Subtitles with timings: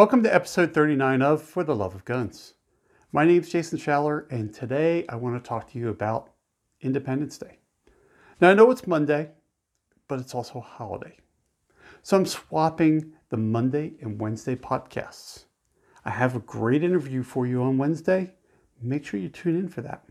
[0.00, 2.54] Welcome to episode 39 of For the Love of Guns.
[3.12, 6.30] My name is Jason Schaller, and today I want to talk to you about
[6.80, 7.58] Independence Day.
[8.40, 9.32] Now, I know it's Monday,
[10.08, 11.18] but it's also a holiday.
[12.00, 15.44] So I'm swapping the Monday and Wednesday podcasts.
[16.06, 18.32] I have a great interview for you on Wednesday.
[18.80, 20.06] Make sure you tune in for that.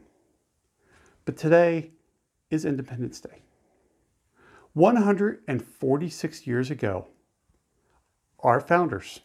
[1.26, 1.94] But today
[2.52, 3.42] is Independence Day.
[4.74, 7.08] 146 years ago,
[8.42, 9.22] our founders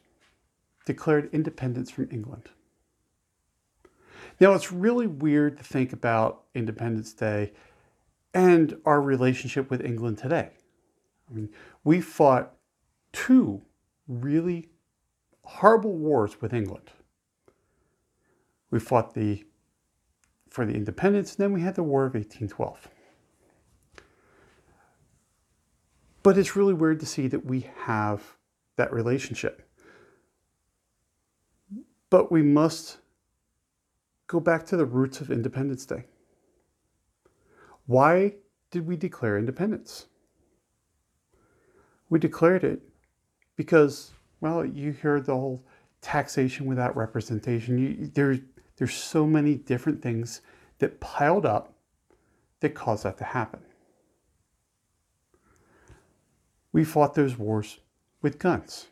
[0.85, 2.51] declared independence from England.
[4.41, 7.53] Now, it's really weird to think about Independence Day
[8.33, 10.51] and our relationship with England today.
[11.31, 11.49] I mean,
[11.85, 12.55] we fought
[13.13, 13.63] two
[14.09, 14.69] really
[15.45, 16.91] horrible wars with England.
[18.71, 19.45] We fought the
[20.51, 22.89] for the independence, and then we had the War of 1812.
[26.23, 28.37] But it's really weird to see that we have
[28.77, 29.69] that relationship.
[32.15, 32.99] But we must
[34.29, 36.05] go back to the roots of Independence Day.
[37.87, 38.35] Why
[38.71, 40.07] did we declare independence?
[42.09, 42.83] We declared it
[43.57, 45.67] because, well, you hear the whole
[46.03, 47.79] taxation without representation.
[47.79, 48.39] You, there,
[48.77, 50.41] there's so many different things
[50.79, 51.75] that piled up
[52.61, 53.59] that caused that to happen.
[56.71, 57.81] We fought those wars
[58.23, 58.87] with guns.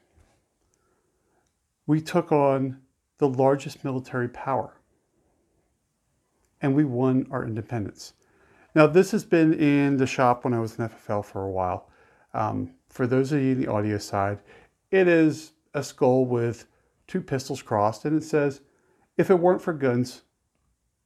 [1.87, 2.78] We took on
[3.18, 4.80] the largest military power.
[6.60, 8.14] And we won our independence.
[8.74, 11.91] Now, this has been in the shop when I was in FFL for a while.
[12.32, 14.38] Um, for those of you in the audio side,
[14.91, 16.66] it is a skull with
[17.06, 18.60] two pistols crossed, and it says,
[19.16, 20.22] if it weren't for guns,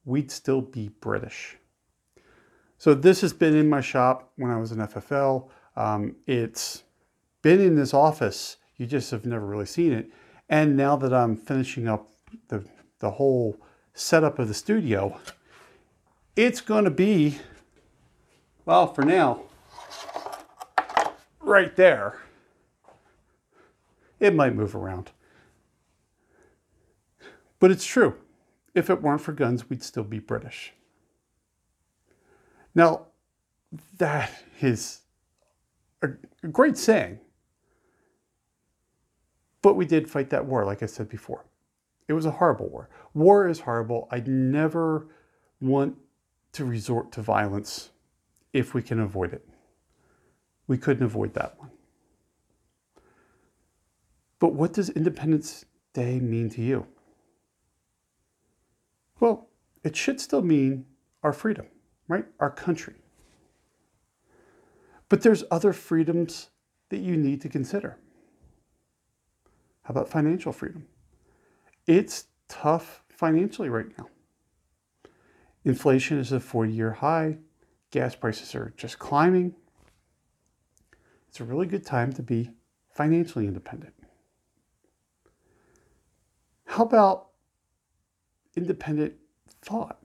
[0.05, 1.57] we'd still be British.
[2.79, 5.49] So this has been in my shop when I was in FFL.
[5.77, 6.85] Um, it's
[7.43, 8.59] been in this office.
[8.77, 10.11] You just have never really seen it.
[10.49, 12.09] And now that I'm finishing up
[12.49, 12.65] the,
[13.01, 13.59] the whole
[13.95, 15.19] setup of the studio,
[16.37, 17.39] it's going to be,
[18.65, 19.43] well, for now,
[21.41, 22.21] right there.
[24.21, 25.11] It might move around.
[27.59, 28.17] But it's true.
[28.75, 30.75] If it weren't for guns, we'd still be British.
[32.75, 33.07] Now,
[33.97, 34.31] that
[34.61, 35.01] is
[36.03, 36.09] a,
[36.49, 37.19] great saying.
[39.63, 41.45] But we did fight that war, like I said before.
[42.09, 42.89] It was a horrible war.
[43.15, 44.09] War is horrible.
[44.11, 45.09] I'd never
[45.61, 45.97] want
[46.53, 47.91] to resort to violence
[48.53, 49.47] if we can avoid it.
[50.67, 51.71] We couldn't avoid that one.
[54.39, 56.87] But what does Independence Day mean to you?
[59.19, 59.49] Well,
[59.83, 60.85] it should still mean
[61.23, 61.67] our freedom,
[62.07, 62.27] right?
[62.39, 62.97] Our country.
[65.09, 66.51] But there's other freedoms
[66.91, 67.99] that you need to consider.
[69.87, 70.85] How about financial freedom?
[71.87, 74.09] It's tough financially right now.
[75.65, 77.39] Inflation is a 40 year high.
[77.93, 79.55] Gas prices are just climbing.
[81.29, 82.51] It's a really good time to be
[82.91, 83.95] financially independent.
[86.65, 87.29] How about
[88.57, 89.15] independent
[89.63, 90.03] thought?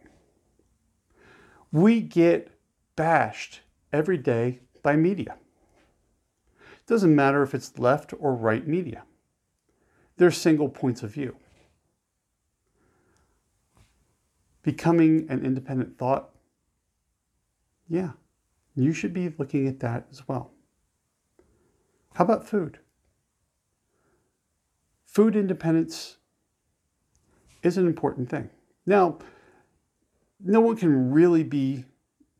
[1.71, 2.51] We get
[2.95, 5.37] bashed every day by media.
[6.59, 9.05] It doesn't matter if it's left or right media.
[10.21, 11.35] They're single points of view.
[14.61, 16.29] Becoming an independent thought,
[17.89, 18.11] yeah,
[18.75, 20.51] you should be looking at that as well.
[22.13, 22.77] How about food?
[25.07, 26.17] Food independence
[27.63, 28.51] is an important thing.
[28.85, 29.17] Now,
[30.39, 31.85] no one can really be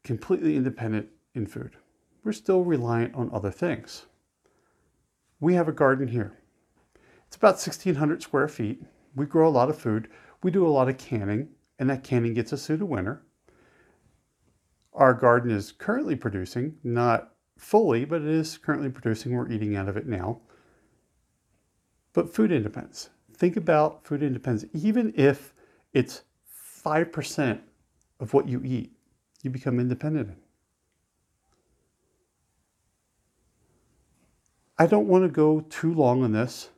[0.04, 1.78] completely independent in food.
[2.24, 4.06] We're still reliant on other things.
[5.40, 6.38] We have a garden here.
[7.32, 8.84] It's about 1,600 square feet.
[9.16, 10.10] We grow a lot of food.
[10.44, 11.48] We do a lot of canning,
[11.80, 13.24] and that canning gets us through the winter.
[14.92, 19.34] Our garden is currently producing, not fully, but it is currently producing.
[19.34, 20.42] We're eating out of it now.
[22.12, 23.12] But food independence.
[23.38, 24.70] Think about food independence.
[24.74, 25.54] Even if
[25.94, 26.24] it's
[26.84, 27.62] 5%
[28.20, 28.92] of what you eat,
[29.42, 30.38] you become independent.
[34.78, 36.72] I don't want to go too long on this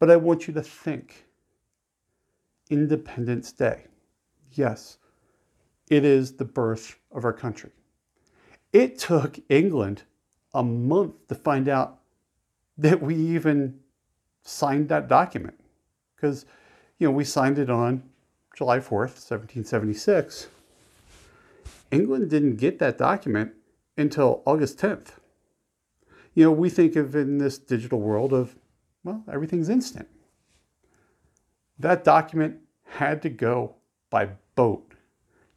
[0.00, 1.26] but I want you to think
[2.70, 3.84] Independence Day.
[4.52, 4.98] Yes,
[5.88, 7.70] it is the birth of our country.
[8.72, 10.02] It took England
[10.54, 11.98] a month to find out
[12.78, 13.78] that we even
[14.42, 15.60] signed that document
[16.16, 16.46] because
[16.98, 18.02] you know we signed it on
[18.56, 20.48] July 4th, 1776.
[21.90, 23.52] England didn't get that document
[23.96, 25.12] until August 10th.
[26.34, 28.54] You know, we think of in this digital world of
[29.04, 30.08] well, everything's instant.
[31.78, 33.76] That document had to go
[34.10, 34.92] by boat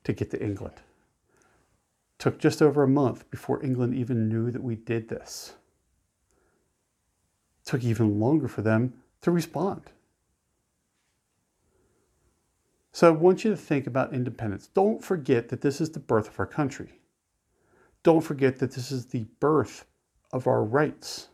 [0.04, 0.76] to get to England.
[2.20, 5.54] Took just over a month before England even knew that we did this.
[7.66, 9.92] Took even longer for them to respond.
[12.94, 14.68] So I want you to think about independence.
[14.68, 17.00] Don't forget that this is the birth of our country.
[18.04, 19.86] Don't forget that this is the birth
[20.32, 21.30] of our rights.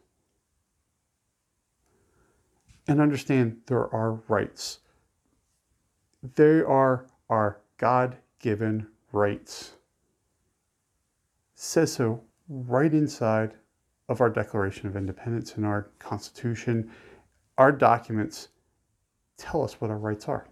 [2.89, 4.80] And understand there are rights.
[6.36, 9.74] They are our God given rights.
[11.53, 13.53] says so right inside
[14.07, 16.89] of our Declaration of Independence and our Constitution.
[17.59, 18.47] Our documents
[19.38, 20.47] tell us what our rights are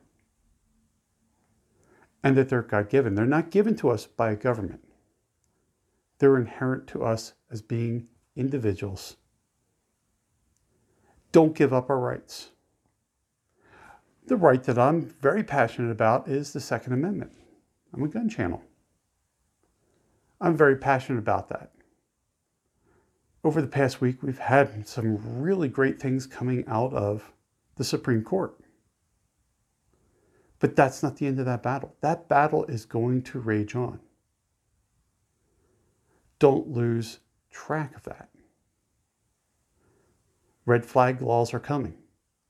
[2.24, 3.16] and that they're God given.
[3.16, 4.84] They're not given to us by a government,
[6.20, 9.18] they're inherent to us as being individuals.
[11.32, 12.50] Don't give up our rights.
[14.28, 17.32] The right that I'm very passionate about is the Second Amendment.
[17.94, 18.62] I'm a gun channel.
[20.40, 21.72] I'm very passionate about that.
[23.44, 27.32] Over the past week, we've had some really great things coming out of
[27.76, 28.58] the Supreme Court.
[30.60, 31.96] But that's not the end of that battle.
[32.02, 34.00] That battle is going to rage on.
[36.40, 37.20] Don't lose
[37.52, 38.30] track of that.
[40.68, 41.96] Red flag laws are coming.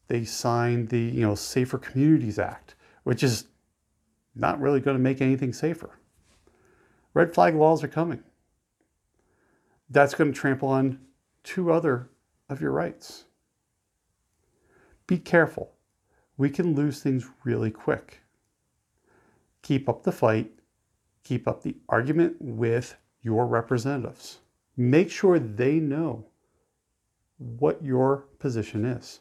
[0.07, 3.45] They signed the, you know, Safer Communities Act, which is
[4.35, 5.91] not really going to make anything safer.
[7.13, 8.23] Red flag laws are coming.
[9.89, 10.99] That's going to trample on
[11.43, 12.09] two other
[12.49, 13.25] of your rights.
[15.05, 15.71] Be careful
[16.37, 18.21] we can lose things really quick.
[19.63, 20.51] Keep up the fight,
[21.23, 24.39] keep up the argument with your representatives.
[24.77, 26.25] Make sure they know
[27.37, 29.19] what your position is.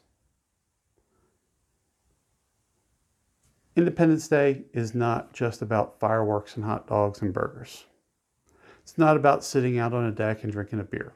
[3.76, 7.84] Independence Day is not just about fireworks and hot dogs and burgers.
[8.82, 11.12] It's not about sitting out on a deck and drinking a beer.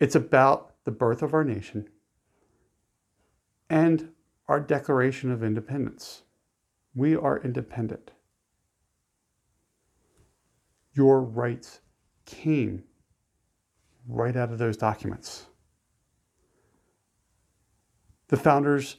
[0.00, 1.88] It's about the birth of our nation
[3.70, 4.08] and
[4.48, 6.22] our Declaration of Independence.
[6.94, 8.10] We are independent.
[10.94, 11.80] Your rights
[12.26, 12.82] came
[14.08, 15.46] right out of those documents.
[18.28, 18.96] The founders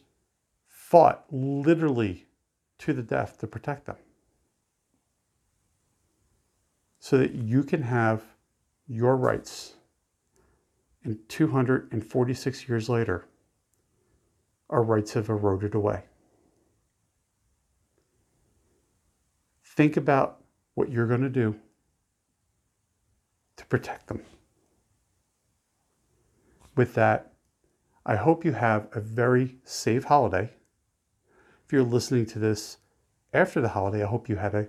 [0.67, 2.27] fought literally
[2.79, 3.95] to the death to protect them
[6.99, 8.21] so that you can have
[8.87, 9.73] your rights.
[11.03, 13.25] And 246 years later,
[14.69, 16.03] our rights have eroded away.
[19.65, 20.41] Think about
[20.75, 21.55] what you're going to do
[23.57, 24.21] to protect them.
[26.75, 27.33] With that,
[28.05, 30.51] I hope you have a very safe holiday.
[31.65, 32.77] If you're listening to this
[33.33, 34.67] after the holiday, I hope you had a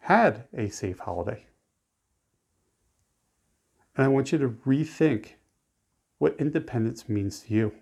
[0.00, 1.46] had a safe holiday.
[3.96, 5.34] And I want you to rethink
[6.18, 7.72] what independence means to you.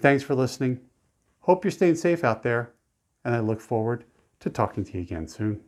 [0.00, 0.80] Thanks for listening.
[1.40, 2.72] Hope you're staying safe out there,
[3.24, 4.04] and I look forward
[4.40, 5.62] to talking to you again soon.